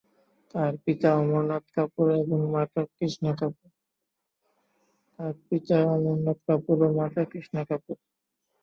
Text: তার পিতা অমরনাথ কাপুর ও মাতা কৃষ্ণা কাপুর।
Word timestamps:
তার 0.53 0.73
পিতা 0.83 1.09
অমরনাথ 1.19 1.65
কাপুর 6.47 6.87
ও 6.87 6.87
মাতা 6.95 7.23
কৃষ্ণা 7.31 7.65
কাপুর। 7.69 7.97